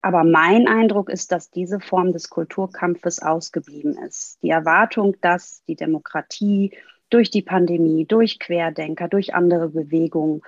Aber 0.00 0.24
mein 0.24 0.68
Eindruck 0.68 1.10
ist, 1.10 1.32
dass 1.32 1.50
diese 1.50 1.80
Form 1.80 2.12
des 2.12 2.30
Kulturkampfes 2.30 3.20
ausgeblieben 3.20 3.98
ist. 3.98 4.38
Die 4.42 4.50
Erwartung, 4.50 5.16
dass 5.20 5.64
die 5.64 5.76
Demokratie 5.76 6.76
durch 7.10 7.30
die 7.30 7.42
Pandemie, 7.42 8.06
durch 8.06 8.38
Querdenker, 8.38 9.08
durch 9.08 9.34
andere 9.34 9.70
Bewegungen 9.70 10.42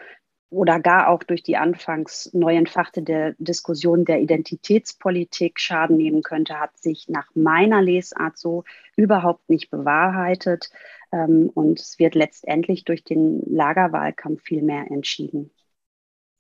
oder 0.51 0.81
gar 0.81 1.09
auch 1.09 1.23
durch 1.23 1.43
die 1.43 1.57
anfangs 1.57 2.31
neu 2.33 2.57
entfachte 2.57 3.35
Diskussion 3.39 4.05
der 4.05 4.21
Identitätspolitik 4.21 5.61
Schaden 5.61 5.97
nehmen 5.97 6.23
könnte, 6.23 6.59
hat 6.59 6.77
sich 6.77 7.09
nach 7.09 7.29
meiner 7.35 7.81
Lesart 7.83 8.37
so 8.37 8.65
überhaupt 8.97 9.49
nicht 9.49 9.71
bewahrheitet. 9.71 10.71
Ähm, 11.13 11.51
und 11.55 11.81
es 11.81 11.99
wird 11.99 12.15
letztendlich 12.15 12.85
durch 12.85 13.05
den 13.05 13.43
Lagerwahlkampf 13.47 14.43
viel 14.43 14.63
mehr 14.63 14.91
entschieden. 14.91 15.51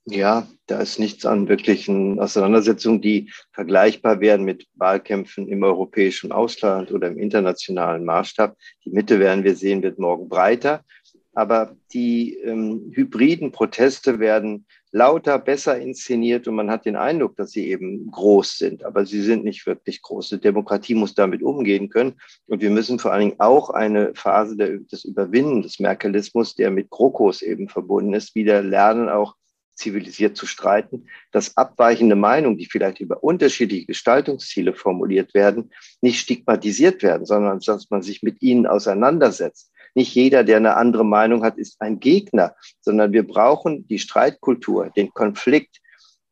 Ja, 0.06 0.48
da 0.66 0.80
ist 0.80 0.98
nichts 0.98 1.26
an 1.26 1.48
wirklichen 1.48 2.18
Auseinandersetzungen, 2.20 3.02
die 3.02 3.30
vergleichbar 3.52 4.20
wären 4.20 4.44
mit 4.44 4.66
Wahlkämpfen 4.74 5.46
im 5.46 5.62
europäischen 5.62 6.32
Ausland 6.32 6.90
oder 6.90 7.08
im 7.08 7.18
internationalen 7.18 8.04
Maßstab. 8.04 8.56
Die 8.84 8.90
Mitte 8.90 9.20
werden 9.20 9.44
wir 9.44 9.54
sehen, 9.54 9.82
wird 9.82 9.98
morgen 9.98 10.28
breiter. 10.28 10.84
Aber 11.32 11.76
die 11.92 12.34
ähm, 12.38 12.90
hybriden 12.92 13.52
Proteste 13.52 14.18
werden 14.18 14.66
lauter, 14.90 15.38
besser 15.38 15.78
inszeniert 15.78 16.48
und 16.48 16.56
man 16.56 16.70
hat 16.70 16.86
den 16.86 16.96
Eindruck, 16.96 17.36
dass 17.36 17.52
sie 17.52 17.68
eben 17.68 18.10
groß 18.10 18.58
sind. 18.58 18.84
Aber 18.84 19.06
sie 19.06 19.20
sind 19.22 19.44
nicht 19.44 19.64
wirklich 19.66 20.02
groß. 20.02 20.30
Die 20.30 20.40
Demokratie 20.40 20.96
muss 20.96 21.14
damit 21.14 21.42
umgehen 21.42 21.88
können. 21.88 22.20
Und 22.46 22.62
wir 22.62 22.70
müssen 22.70 22.98
vor 22.98 23.12
allen 23.12 23.28
Dingen 23.28 23.40
auch 23.40 23.70
eine 23.70 24.12
Phase 24.14 24.56
der, 24.56 24.78
des 24.78 25.04
Überwinden 25.04 25.62
des 25.62 25.78
Merkelismus, 25.78 26.56
der 26.56 26.70
mit 26.70 26.90
Krokos 26.90 27.42
eben 27.42 27.68
verbunden 27.68 28.14
ist, 28.14 28.34
wieder 28.34 28.62
lernen, 28.62 29.08
auch 29.08 29.36
zivilisiert 29.80 30.36
zu 30.36 30.46
streiten, 30.46 31.06
dass 31.32 31.56
abweichende 31.56 32.14
Meinungen, 32.14 32.58
die 32.58 32.66
vielleicht 32.66 33.00
über 33.00 33.24
unterschiedliche 33.24 33.86
Gestaltungsziele 33.86 34.74
formuliert 34.74 35.34
werden, 35.34 35.72
nicht 36.00 36.20
stigmatisiert 36.20 37.02
werden, 37.02 37.26
sondern 37.26 37.58
dass 37.60 37.90
man 37.90 38.02
sich 38.02 38.22
mit 38.22 38.40
ihnen 38.42 38.66
auseinandersetzt. 38.66 39.72
Nicht 39.94 40.14
jeder, 40.14 40.44
der 40.44 40.58
eine 40.58 40.76
andere 40.76 41.04
Meinung 41.04 41.42
hat, 41.42 41.58
ist 41.58 41.80
ein 41.80 41.98
Gegner, 41.98 42.54
sondern 42.80 43.12
wir 43.12 43.26
brauchen 43.26 43.88
die 43.88 43.98
Streitkultur, 43.98 44.90
den 44.90 45.12
Konflikt, 45.12 45.80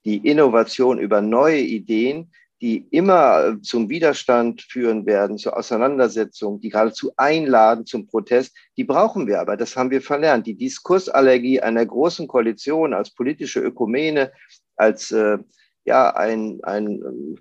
die 0.05 0.19
Innovation 0.19 0.99
über 0.99 1.21
neue 1.21 1.61
Ideen, 1.61 2.31
die 2.61 2.89
immer 2.91 3.45
äh, 3.45 3.61
zum 3.63 3.89
Widerstand 3.89 4.63
führen 4.63 5.07
werden, 5.07 5.39
zur 5.39 5.57
Auseinandersetzung, 5.57 6.61
die 6.61 6.71
geradezu 6.71 7.13
einladen 7.17 7.87
zum 7.87 8.07
Protest, 8.07 8.57
die 8.77 8.85
brauchen 8.85 9.27
wir 9.27 9.41
aber. 9.41 9.57
Das 9.57 9.77
haben 9.77 9.91
wir 9.91 10.03
verlernt. 10.03 10.47
Die 10.47 10.57
Diskursallergie 10.57 11.61
einer 11.61 11.87
großen 11.87 12.27
Koalition 12.27 12.95
als 12.95 13.15
politische 13.15 13.61
Ökumene, 13.61 14.33
als 14.77 15.11
äh, 15.13 15.39
ja 15.85 16.15
ein, 16.17 16.59
ein 16.63 17.37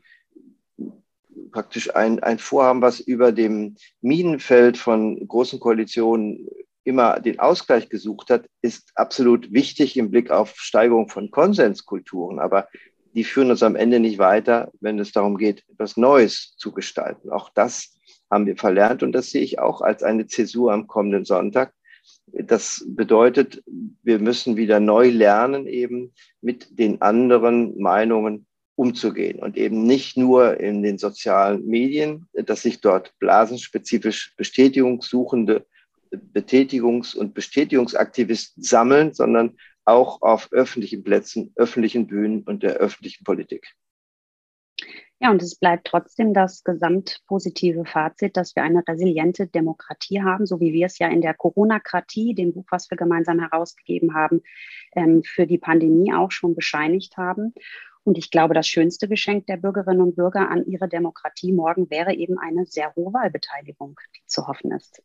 äh, 0.80 0.84
praktisch 1.52 1.96
ein, 1.96 2.22
ein 2.22 2.40
Vorhaben, 2.40 2.82
was 2.82 3.00
über 3.00 3.32
dem 3.32 3.76
Minenfeld 4.02 4.78
von 4.78 5.28
großen 5.28 5.60
Koalitionen 5.60 6.48
immer 6.84 7.20
den 7.20 7.40
Ausgleich 7.40 7.90
gesucht 7.90 8.30
hat, 8.30 8.46
ist 8.62 8.92
absolut 8.96 9.52
wichtig 9.52 9.98
im 9.98 10.10
Blick 10.10 10.32
auf 10.32 10.56
Steigerung 10.56 11.10
von 11.10 11.32
Konsenskulturen. 11.32 12.40
Aber 12.40 12.68
die 13.14 13.24
führen 13.24 13.52
uns 13.52 13.64
am 13.64 13.76
Ende 13.76 14.00
nicht 14.00 14.20
weiter, 14.20 14.72
wenn 14.80 15.00
es 15.00 15.12
darum 15.12 15.38
geht, 15.38 15.64
etwas 15.70 15.98
Neues 15.98 16.56
zu 16.58 16.72
gestalten. 16.72 17.30
Auch 17.30 17.50
das 17.50 17.96
haben 18.30 18.46
wir 18.46 18.58
verlernt 18.58 19.04
und 19.04 19.14
das 19.14 19.32
sehe 19.32 19.42
ich 19.42 19.60
auch 19.60 19.82
als 19.82 20.04
eine 20.04 20.28
Zäsur 20.28 20.74
am 20.74 20.88
kommenden 20.88 21.26
Sonntag. 21.26 21.74
Das 22.28 22.86
bedeutet, 22.88 23.64
wir 24.04 24.20
müssen 24.20 24.58
wieder 24.58 24.80
neu 24.80 25.10
lernen, 25.10 25.68
eben 25.68 26.14
mit 26.42 26.78
den 26.78 27.02
anderen 27.02 27.80
Meinungen 27.80 28.46
umzugehen 28.76 29.40
und 29.40 29.58
eben 29.58 29.84
nicht 29.84 30.18
nur 30.18 30.60
in 30.60 30.84
den 30.84 30.98
sozialen 30.98 31.66
Medien, 31.66 32.28
dass 32.34 32.62
sich 32.62 32.80
dort 32.80 33.14
blasenspezifisch 33.20 34.36
bestätigungssuchende 34.38 35.66
Betätigungs- 36.12 37.16
und 37.16 37.34
Bestätigungsaktivisten 37.34 38.64
sammeln, 38.64 39.14
sondern 39.14 39.58
auch 39.88 40.22
auf 40.22 40.52
öffentlichen 40.52 41.04
Plätzen, 41.04 41.54
öffentlichen 41.56 42.08
Bühnen 42.08 42.44
und 42.44 42.62
der 42.64 42.74
öffentlichen 42.76 43.24
Politik. 43.24 43.74
Ja, 45.20 45.32
und 45.32 45.42
es 45.42 45.56
bleibt 45.56 45.88
trotzdem 45.88 46.34
das 46.34 46.64
gesamtpositive 46.64 47.86
Fazit, 47.86 48.38
dass 48.38 48.56
wir 48.56 48.62
eine 48.62 48.84
resiliente 48.88 49.48
Demokratie 49.48 50.22
haben, 50.22 50.46
so 50.46 50.60
wie 50.60 50.74
wir 50.74 50.86
es 50.86 51.00
ja 51.00 51.08
in 51.08 51.22
der 51.22 51.34
Corona-Kratie, 51.34 52.36
dem 52.36 52.54
Buch, 52.54 52.66
was 52.70 52.92
wir 52.92 52.98
gemeinsam 52.98 53.40
herausgegeben 53.40 54.14
haben, 54.14 54.44
ähm, 54.92 55.24
für 55.24 55.48
die 55.48 55.58
Pandemie 55.58 56.14
auch 56.14 56.32
schon 56.32 56.54
bescheinigt 56.54 57.18
haben. 57.18 57.54
Und 58.04 58.20
ich 58.20 58.30
glaube, 58.30 58.54
das 58.54 58.68
schönste 58.68 59.08
Geschenk 59.08 59.48
der 59.48 59.58
Bürgerinnen 59.58 60.02
und 60.02 60.16
Bürger 60.16 60.50
an 60.50 60.66
ihre 60.68 60.88
Demokratie 60.88 61.52
morgen 61.52 61.90
wäre 61.90 62.14
eben 62.14 62.38
eine 62.38 62.66
sehr 62.66 62.94
hohe 62.96 63.12
Wahlbeteiligung, 63.12 64.00
die 64.16 64.22
zu 64.28 64.48
hoffen 64.48 64.72
ist. 64.72 65.02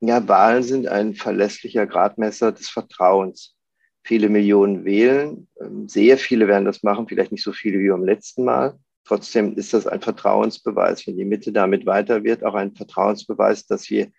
Ja, 0.00 0.26
Wahlen 0.26 0.62
sind 0.62 0.88
ein 0.88 1.14
verlässlicher 1.14 1.86
Gradmesser 1.86 2.52
des 2.52 2.70
Vertrauens 2.70 3.54
viele 4.02 4.28
Millionen 4.28 4.84
wählen. 4.84 5.48
Ähm, 5.60 5.88
sehr 5.88 6.18
viele 6.18 6.48
werden 6.48 6.64
das 6.64 6.82
machen, 6.82 7.08
vielleicht 7.08 7.32
nicht 7.32 7.44
so 7.44 7.52
viele 7.52 7.78
wie 7.78 7.88
beim 7.88 8.04
letzten 8.04 8.44
Mal. 8.44 8.78
Trotzdem 9.04 9.56
ist 9.56 9.74
das 9.74 9.86
ein 9.86 10.00
Vertrauensbeweis, 10.00 11.06
wenn 11.06 11.16
die 11.16 11.24
Mitte 11.24 11.52
damit 11.52 11.86
weiter 11.86 12.22
wird, 12.22 12.44
auch 12.44 12.54
ein 12.54 12.74
Vertrauensbeweis, 12.74 13.66
dass 13.66 13.90
wir 13.90 14.10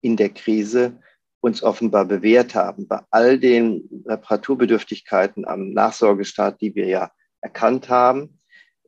in 0.00 0.16
der 0.16 0.30
Krise 0.30 1.00
uns 1.40 1.62
offenbar 1.62 2.04
bewährt 2.04 2.54
haben. 2.54 2.86
Bei 2.86 3.00
all 3.10 3.38
den 3.38 3.88
Reparaturbedürftigkeiten 4.06 5.44
am 5.44 5.72
Nachsorgestaat, 5.72 6.60
die 6.60 6.74
wir 6.74 6.86
ja 6.86 7.10
erkannt 7.40 7.88
haben, 7.88 8.38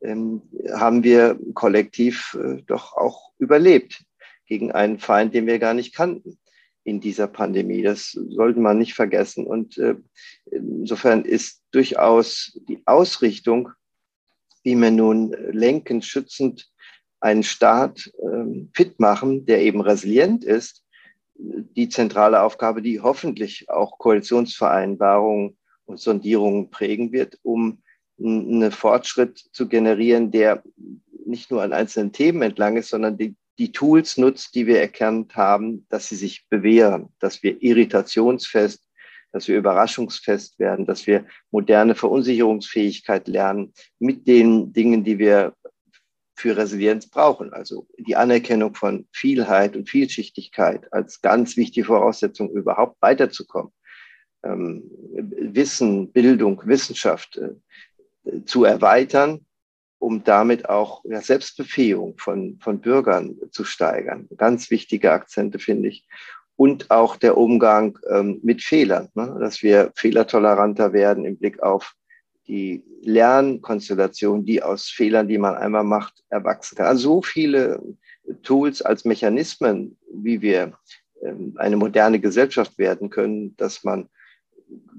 ähm, 0.01 0.41
haben 0.73 1.03
wir 1.03 1.37
kollektiv 1.53 2.37
äh, 2.41 2.61
doch 2.65 2.93
auch 2.93 3.31
überlebt 3.39 4.03
gegen 4.45 4.71
einen 4.71 4.99
Feind, 4.99 5.33
den 5.33 5.47
wir 5.47 5.59
gar 5.59 5.73
nicht 5.73 5.93
kannten 5.93 6.37
in 6.85 7.01
dieser 7.01 7.27
Pandemie. 7.27 7.81
Das 7.81 8.11
sollte 8.11 8.59
man 8.59 8.77
nicht 8.77 8.93
vergessen. 8.93 9.45
Und 9.45 9.77
äh, 9.77 9.95
insofern 10.51 11.25
ist 11.25 11.61
durchaus 11.71 12.57
die 12.69 12.81
Ausrichtung, 12.85 13.69
wie 14.63 14.75
wir 14.75 14.91
nun 14.91 15.35
lenkend, 15.51 16.05
schützend 16.05 16.71
einen 17.19 17.43
Staat 17.43 18.11
äh, 18.19 18.67
fit 18.73 18.99
machen, 18.99 19.45
der 19.45 19.61
eben 19.61 19.81
resilient 19.81 20.45
ist, 20.45 20.83
die 21.37 21.89
zentrale 21.89 22.41
Aufgabe, 22.41 22.81
die 22.81 23.01
hoffentlich 23.01 23.69
auch 23.69 23.97
Koalitionsvereinbarungen 23.97 25.57
und 25.85 25.99
Sondierungen 25.99 26.69
prägen 26.69 27.11
wird, 27.11 27.39
um 27.43 27.81
einen 28.19 28.71
Fortschritt 28.71 29.37
zu 29.51 29.67
generieren, 29.67 30.31
der 30.31 30.63
nicht 31.25 31.51
nur 31.51 31.63
an 31.63 31.73
einzelnen 31.73 32.11
Themen 32.11 32.43
entlang 32.43 32.77
ist, 32.77 32.89
sondern 32.89 33.17
die 33.17 33.35
die 33.57 33.71
Tools 33.71 34.17
nutzt, 34.17 34.55
die 34.55 34.67
wir 34.67 34.81
erkannt 34.81 35.35
haben, 35.35 35.85
dass 35.89 36.09
sie 36.09 36.15
sich 36.15 36.47
bewähren, 36.49 37.09
dass 37.19 37.41
wir 37.43 37.61
irritationsfest, 37.61 38.83
dass 39.31 39.47
wir 39.47 39.57
überraschungsfest 39.57 40.59
werden, 40.59 40.85
dass 40.85 41.07
wir 41.07 41.25
moderne 41.51 41.95
Verunsicherungsfähigkeit 41.95 43.27
lernen 43.27 43.73
mit 43.99 44.27
den 44.27 44.73
Dingen, 44.73 45.03
die 45.03 45.19
wir 45.19 45.53
für 46.37 46.57
Resilienz 46.57 47.09
brauchen. 47.09 47.53
Also 47.53 47.87
die 47.97 48.15
Anerkennung 48.15 48.75
von 48.75 49.07
Vielheit 49.13 49.75
und 49.75 49.89
Vielschichtigkeit 49.89 50.91
als 50.91 51.21
ganz 51.21 51.55
wichtige 51.55 51.87
Voraussetzung, 51.87 52.49
überhaupt 52.51 53.01
weiterzukommen. 53.01 53.71
Ähm, 54.43 54.83
Wissen, 55.13 56.11
Bildung, 56.11 56.61
Wissenschaft 56.65 57.37
äh, 57.37 58.43
zu 58.45 58.65
erweitern 58.65 59.45
um 60.05 60.23
damit 60.23 60.69
auch 60.69 61.03
ja, 61.05 61.19
Selbstbefähigung 61.19 62.13
von, 62.19 62.59
von 62.61 62.79
Bürgern 62.79 63.37
zu 63.49 63.63
steigern. 63.63 64.29
Ganz 64.37 64.69
wichtige 64.69 65.11
Akzente, 65.11 65.57
finde 65.57 65.89
ich. 65.89 66.07
Und 66.55 66.91
auch 66.91 67.15
der 67.15 67.37
Umgang 67.37 67.97
ähm, 68.11 68.39
mit 68.43 68.61
Fehlern, 68.61 69.09
ne? 69.15 69.35
dass 69.39 69.63
wir 69.63 69.91
fehlertoleranter 69.95 70.93
werden 70.93 71.25
im 71.25 71.37
Blick 71.37 71.63
auf 71.63 71.95
die 72.45 72.83
Lernkonstellation, 73.01 74.45
die 74.45 74.61
aus 74.61 74.89
Fehlern, 74.89 75.27
die 75.27 75.39
man 75.39 75.55
einmal 75.55 75.83
macht, 75.83 76.23
erwachsen 76.29 76.75
kann. 76.75 76.85
Also 76.85 77.15
so 77.15 77.21
viele 77.23 77.81
Tools 78.43 78.83
als 78.83 79.05
Mechanismen, 79.05 79.97
wie 80.13 80.39
wir 80.39 80.77
ähm, 81.23 81.55
eine 81.57 81.77
moderne 81.77 82.19
Gesellschaft 82.19 82.77
werden 82.77 83.09
können, 83.09 83.55
dass 83.57 83.83
man 83.83 84.07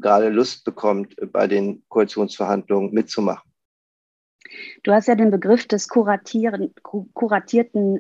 gerade 0.01 0.31
Lust 0.31 0.65
bekommt, 0.65 1.15
bei 1.31 1.47
den 1.47 1.85
Koalitionsverhandlungen 1.89 2.93
mitzumachen. 2.93 3.46
Du 4.83 4.93
hast 4.93 5.09
ja 5.09 5.15
den 5.15 5.31
Begriff 5.31 5.67
des 5.67 5.89
kuratierten 5.89 6.73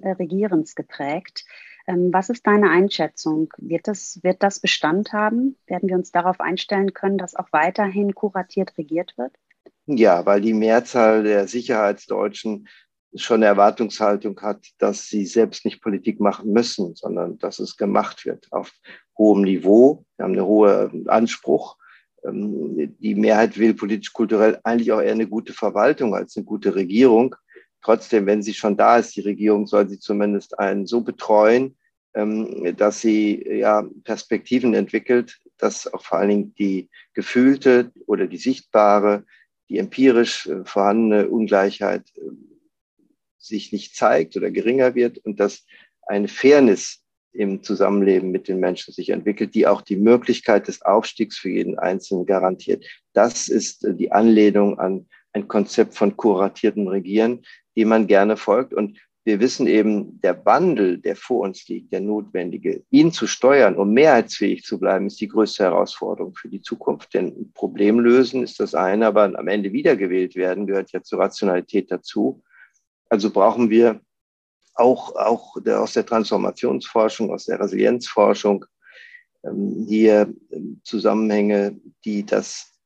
äh, 0.02 0.12
Regierens 0.12 0.74
geprägt. 0.74 1.44
Ähm, 1.86 2.12
was 2.12 2.30
ist 2.30 2.46
deine 2.46 2.70
Einschätzung? 2.70 3.52
Wird 3.58 3.88
das, 3.88 4.20
wird 4.22 4.42
das 4.42 4.60
Bestand 4.60 5.12
haben? 5.12 5.56
Werden 5.66 5.88
wir 5.88 5.96
uns 5.96 6.10
darauf 6.10 6.40
einstellen 6.40 6.92
können, 6.94 7.18
dass 7.18 7.36
auch 7.36 7.48
weiterhin 7.52 8.14
kuratiert 8.14 8.76
regiert 8.76 9.16
wird? 9.16 9.32
Ja, 9.86 10.26
weil 10.26 10.40
die 10.40 10.54
Mehrzahl 10.54 11.22
der 11.22 11.46
Sicherheitsdeutschen 11.46 12.66
schon 13.14 13.36
eine 13.36 13.46
Erwartungshaltung 13.46 14.40
hat, 14.40 14.66
dass 14.78 15.06
sie 15.06 15.24
selbst 15.26 15.64
nicht 15.64 15.80
Politik 15.80 16.20
machen 16.20 16.52
müssen, 16.52 16.94
sondern 16.96 17.38
dass 17.38 17.60
es 17.60 17.76
gemacht 17.76 18.26
wird 18.26 18.48
auf 18.50 18.72
hohem 19.16 19.42
Niveau. 19.42 20.04
Wir 20.16 20.24
haben 20.24 20.32
einen 20.32 20.44
hohen 20.44 21.08
Anspruch. 21.08 21.76
Ähm, 22.26 22.94
die 22.98 23.14
Mehrheit 23.14 23.58
will 23.58 23.74
politisch-kulturell 23.74 24.58
eigentlich 24.64 24.92
auch 24.92 25.00
eher 25.00 25.12
eine 25.12 25.28
gute 25.28 25.52
Verwaltung 25.52 26.14
als 26.14 26.36
eine 26.36 26.44
gute 26.44 26.74
Regierung. 26.74 27.34
Trotzdem, 27.82 28.26
wenn 28.26 28.42
sie 28.42 28.54
schon 28.54 28.76
da 28.76 28.98
ist, 28.98 29.14
die 29.16 29.20
Regierung 29.20 29.66
soll 29.66 29.88
sie 29.88 29.98
zumindest 29.98 30.58
einen 30.58 30.86
so 30.86 31.02
betreuen, 31.02 31.76
ähm, 32.14 32.74
dass 32.76 33.00
sie 33.00 33.46
ja 33.46 33.88
Perspektiven 34.04 34.74
entwickelt, 34.74 35.38
dass 35.58 35.92
auch 35.92 36.02
vor 36.02 36.18
allen 36.18 36.28
Dingen 36.28 36.54
die 36.54 36.88
gefühlte 37.14 37.92
oder 38.06 38.26
die 38.26 38.38
sichtbare, 38.38 39.24
die 39.68 39.78
empirisch 39.78 40.46
äh, 40.46 40.64
vorhandene 40.64 41.28
Ungleichheit 41.28 42.10
äh, 42.16 42.20
sich 43.38 43.72
nicht 43.72 43.94
zeigt 43.94 44.36
oder 44.36 44.50
geringer 44.50 44.94
wird 44.94 45.18
und 45.18 45.38
dass 45.40 45.64
eine 46.06 46.28
Fairness 46.28 47.04
im 47.36 47.62
Zusammenleben 47.62 48.30
mit 48.30 48.48
den 48.48 48.60
Menschen 48.60 48.92
sich 48.92 49.10
entwickelt, 49.10 49.54
die 49.54 49.66
auch 49.66 49.82
die 49.82 49.96
Möglichkeit 49.96 50.68
des 50.68 50.82
Aufstiegs 50.82 51.38
für 51.38 51.50
jeden 51.50 51.78
Einzelnen 51.78 52.26
garantiert. 52.26 52.84
Das 53.12 53.48
ist 53.48 53.84
äh, 53.84 53.94
die 53.94 54.12
Anlehnung 54.12 54.78
an 54.78 55.06
ein 55.32 55.48
Konzept 55.48 55.94
von 55.94 56.16
kuratiertem 56.16 56.88
Regieren, 56.88 57.44
dem 57.76 57.88
man 57.88 58.06
gerne 58.06 58.36
folgt. 58.36 58.72
Und 58.72 58.98
wir 59.24 59.40
wissen 59.40 59.66
eben, 59.66 60.20
der 60.20 60.46
Wandel, 60.46 60.98
der 60.98 61.16
vor 61.16 61.40
uns 61.40 61.66
liegt, 61.68 61.92
der 61.92 62.00
notwendige, 62.00 62.84
ihn 62.90 63.10
zu 63.10 63.26
steuern, 63.26 63.76
um 63.76 63.92
mehrheitsfähig 63.92 64.62
zu 64.62 64.78
bleiben, 64.78 65.08
ist 65.08 65.20
die 65.20 65.28
größte 65.28 65.64
Herausforderung 65.64 66.34
für 66.34 66.48
die 66.48 66.62
Zukunft. 66.62 67.12
Denn 67.12 67.52
Problem 67.52 67.98
lösen 67.98 68.42
ist 68.44 68.60
das 68.60 68.74
eine, 68.74 69.06
aber 69.06 69.24
am 69.24 69.48
Ende 69.48 69.72
wiedergewählt 69.72 70.36
werden 70.36 70.66
gehört 70.66 70.92
ja 70.92 71.02
zur 71.02 71.18
Rationalität 71.18 71.90
dazu. 71.90 72.42
Also 73.08 73.30
brauchen 73.30 73.68
wir 73.68 74.00
auch, 74.76 75.16
auch 75.16 75.56
der, 75.62 75.82
aus 75.82 75.94
der 75.94 76.06
Transformationsforschung, 76.06 77.32
aus 77.32 77.46
der 77.46 77.58
Resilienzforschung 77.60 78.64
ähm, 79.44 79.86
hier 79.88 80.32
Zusammenhänge, 80.84 81.80
die 82.04 82.24
das 82.24 82.76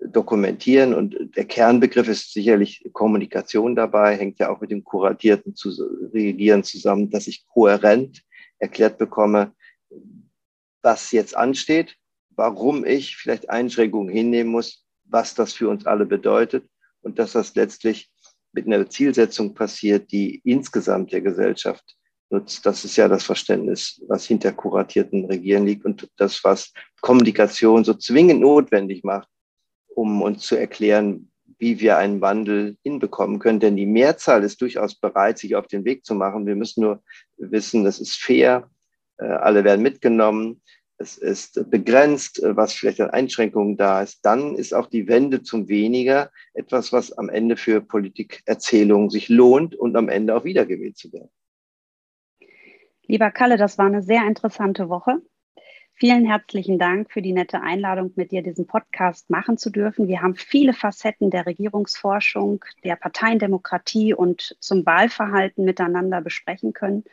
dokumentieren. 0.00 0.94
Und 0.94 1.36
der 1.36 1.44
Kernbegriff 1.44 2.08
ist 2.08 2.32
sicherlich 2.32 2.88
Kommunikation 2.92 3.76
dabei, 3.76 4.16
hängt 4.16 4.38
ja 4.38 4.50
auch 4.50 4.60
mit 4.60 4.70
dem 4.70 4.84
kuratierten 4.84 5.54
Regieren 6.12 6.64
zusammen, 6.64 7.10
dass 7.10 7.26
ich 7.26 7.46
kohärent 7.46 8.22
erklärt 8.58 8.98
bekomme, 8.98 9.52
was 10.82 11.12
jetzt 11.12 11.36
ansteht, 11.36 11.96
warum 12.30 12.84
ich 12.84 13.16
vielleicht 13.16 13.50
Einschränkungen 13.50 14.08
hinnehmen 14.12 14.50
muss, 14.50 14.86
was 15.04 15.34
das 15.34 15.52
für 15.52 15.68
uns 15.68 15.86
alle 15.86 16.06
bedeutet 16.06 16.64
und 17.02 17.18
dass 17.18 17.32
das 17.32 17.54
letztlich 17.54 18.10
mit 18.52 18.66
einer 18.66 18.88
Zielsetzung 18.88 19.54
passiert, 19.54 20.10
die 20.12 20.40
insgesamt 20.44 21.12
der 21.12 21.20
Gesellschaft 21.20 21.96
nutzt. 22.30 22.64
Das 22.64 22.84
ist 22.84 22.96
ja 22.96 23.08
das 23.08 23.24
Verständnis, 23.24 24.02
was 24.08 24.26
hinter 24.26 24.52
kuratierten 24.52 25.24
Regieren 25.26 25.66
liegt 25.66 25.84
und 25.84 26.08
das, 26.16 26.42
was 26.44 26.72
Kommunikation 27.00 27.84
so 27.84 27.94
zwingend 27.94 28.40
notwendig 28.40 29.04
macht, 29.04 29.28
um 29.88 30.22
uns 30.22 30.42
zu 30.42 30.56
erklären, 30.56 31.30
wie 31.58 31.78
wir 31.80 31.98
einen 31.98 32.20
Wandel 32.20 32.76
hinbekommen 32.82 33.38
können. 33.38 33.60
Denn 33.60 33.76
die 33.76 33.86
Mehrzahl 33.86 34.44
ist 34.44 34.60
durchaus 34.60 34.94
bereit, 34.94 35.38
sich 35.38 35.56
auf 35.56 35.66
den 35.66 35.84
Weg 35.84 36.04
zu 36.04 36.14
machen. 36.14 36.46
Wir 36.46 36.56
müssen 36.56 36.82
nur 36.82 37.02
wissen, 37.36 37.84
das 37.84 38.00
ist 38.00 38.16
fair, 38.16 38.70
äh, 39.18 39.26
alle 39.26 39.64
werden 39.64 39.82
mitgenommen, 39.82 40.62
es 41.00 41.16
ist 41.16 41.70
begrenzt, 41.70 42.42
äh, 42.42 42.56
was 42.56 42.74
vielleicht 42.74 43.00
an 43.00 43.10
Einschränkungen 43.10 43.76
da 43.76 44.02
ist. 44.02 44.24
Dann 44.24 44.54
ist 44.54 44.74
auch 44.74 44.86
die 44.86 45.08
Wende 45.08 45.42
zum 45.42 45.68
Weniger 45.68 46.30
etwas, 46.52 46.92
was 46.92 47.16
am 47.16 47.30
Ende 47.30 47.56
für 47.56 47.80
Politikerzählungen 47.80 49.08
sich 49.08 49.28
lohnt 49.28 49.74
und 49.74 49.96
am 49.96 50.08
Ende 50.08 50.36
auch 50.36 50.44
wiedergewählt 50.44 50.98
zu 50.98 51.12
werden. 51.12 51.30
Lieber 53.06 53.30
Kalle, 53.30 53.56
das 53.56 53.78
war 53.78 53.86
eine 53.86 54.02
sehr 54.02 54.26
interessante 54.26 54.88
Woche. 54.88 55.22
Vielen 55.94 56.24
herzlichen 56.24 56.78
Dank 56.78 57.10
für 57.10 57.20
die 57.20 57.32
nette 57.32 57.60
Einladung, 57.60 58.12
mit 58.16 58.30
dir 58.30 58.42
diesen 58.42 58.66
Podcast 58.66 59.28
machen 59.28 59.58
zu 59.58 59.70
dürfen. 59.70 60.06
Wir 60.06 60.22
haben 60.22 60.34
viele 60.34 60.72
Facetten 60.72 61.30
der 61.30 61.44
Regierungsforschung, 61.44 62.64
der 62.84 62.96
Parteiendemokratie 62.96 64.14
und 64.14 64.56
zum 64.60 64.86
Wahlverhalten 64.86 65.64
miteinander 65.64 66.20
besprechen 66.20 66.72
können. 66.72 67.04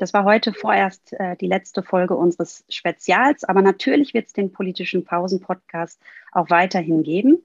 Das 0.00 0.14
war 0.14 0.24
heute 0.24 0.54
vorerst 0.54 1.12
äh, 1.12 1.36
die 1.36 1.46
letzte 1.46 1.82
Folge 1.82 2.16
unseres 2.16 2.64
Spezials, 2.70 3.44
aber 3.44 3.60
natürlich 3.60 4.14
wird 4.14 4.28
es 4.28 4.32
den 4.32 4.50
politischen 4.50 5.04
Pausen-Podcast 5.04 6.00
auch 6.32 6.48
weiterhin 6.48 7.02
geben. 7.02 7.44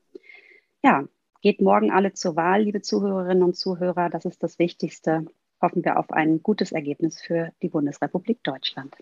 Ja, 0.81 1.03
geht 1.41 1.59
morgen 1.59 1.91
alle 1.91 2.13
zur 2.13 2.37
Wahl, 2.37 2.61
liebe 2.61 2.81
Zuhörerinnen 2.81 3.43
und 3.43 3.57
Zuhörer. 3.57 4.09
Das 4.09 4.23
ist 4.23 4.41
das 4.41 4.57
Wichtigste. 4.57 5.25
Hoffen 5.61 5.83
wir 5.83 5.99
auf 5.99 6.11
ein 6.11 6.41
gutes 6.41 6.71
Ergebnis 6.71 7.21
für 7.21 7.51
die 7.61 7.67
Bundesrepublik 7.67 8.41
Deutschland. 8.41 8.95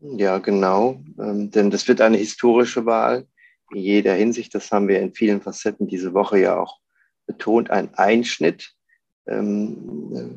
Ja, 0.00 0.36
genau. 0.36 1.00
Ähm, 1.18 1.50
denn 1.50 1.70
das 1.70 1.88
wird 1.88 2.02
eine 2.02 2.18
historische 2.18 2.84
Wahl 2.84 3.26
in 3.70 3.78
jeder 3.78 4.12
Hinsicht. 4.12 4.54
Das 4.54 4.70
haben 4.70 4.88
wir 4.88 5.00
in 5.00 5.14
vielen 5.14 5.40
Facetten 5.40 5.86
diese 5.86 6.12
Woche 6.12 6.40
ja 6.40 6.60
auch 6.60 6.78
betont. 7.24 7.70
Ein 7.70 7.94
Einschnitt 7.94 8.74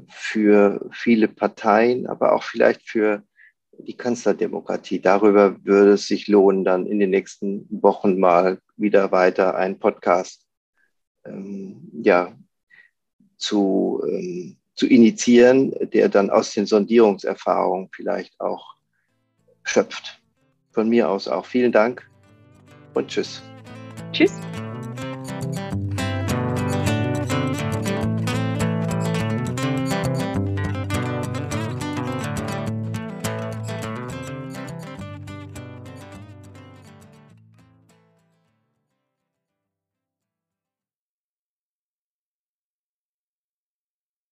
für 0.10 0.89
viele 0.91 1.28
Parteien, 1.28 2.08
aber 2.08 2.34
auch 2.34 2.43
vielleicht 2.43 2.88
für 2.88 3.24
die 3.80 3.98
Kanzlerdemokratie. 3.98 5.02
Darüber 5.02 5.63
würde 5.63 5.93
es 5.93 6.08
sich 6.08 6.28
lohnen, 6.28 6.63
dann 6.63 6.86
in 6.86 7.00
den 7.00 7.10
nächsten 7.10 7.67
Wochen 7.69 8.19
mal 8.19 8.60
wieder 8.78 9.12
weiter 9.12 9.56
einen 9.56 9.80
Podcast 9.80 10.45
ähm, 11.26 11.89
ja, 12.02 12.34
zu, 13.38 14.02
ähm, 14.08 14.58
zu 14.74 14.88
initiieren, 14.88 15.74
der 15.93 16.10
dann 16.10 16.30
aus 16.30 16.54
den 16.54 16.65
Sondierungserfahrungen 16.65 17.89
vielleicht 17.91 18.39
auch 18.39 18.76
schöpft. 19.63 20.21
Von 20.71 20.89
mir 20.89 21.10
aus 21.10 21.28
auch 21.28 21.45
vielen 21.45 21.71
Dank 21.71 22.10
und 22.93 23.08
tschüss. 23.08 23.41
Tschüss. 24.12 24.34